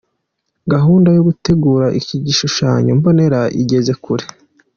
[0.73, 4.25] Gahunda yo gutegura iki gishushanyo mbonera igeze kure.